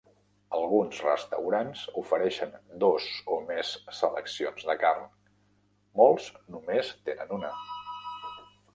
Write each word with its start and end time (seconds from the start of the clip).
Alguns 0.59 1.01
restaurants 1.07 1.83
ofereixen 2.03 2.55
dos 2.85 3.11
o 3.37 3.39
més 3.51 3.75
seleccions 3.99 4.67
de 4.73 4.79
carn; 4.87 5.07
molts 6.03 6.35
només 6.57 6.95
tenen 7.11 7.41
una. 7.41 7.57